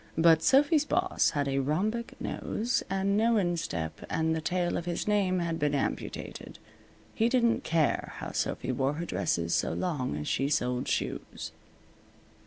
But 0.17 0.41
Sophy's 0.41 0.83
boss 0.83 1.29
had 1.35 1.47
a 1.47 1.59
rhombic 1.59 2.19
nose, 2.19 2.81
and 2.89 3.15
no 3.15 3.37
instep, 3.37 4.03
and 4.09 4.35
the 4.35 4.41
tail 4.41 4.75
of 4.75 4.85
his 4.85 5.07
name 5.07 5.37
had 5.37 5.59
been 5.59 5.75
amputated. 5.75 6.57
He 7.13 7.29
didn't 7.29 7.63
care 7.63 8.13
how 8.15 8.31
Sophy 8.31 8.71
wore 8.71 8.93
her 8.93 9.05
dresses 9.05 9.53
so 9.53 9.73
long 9.73 10.17
as 10.17 10.27
she 10.27 10.49
sold 10.49 10.87
shoes. 10.87 11.51